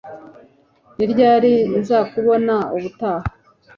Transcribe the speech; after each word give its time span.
Ni 0.95 1.05
ryari 1.11 1.53
nzakubona 1.79 2.55
ubutaha 2.75 3.27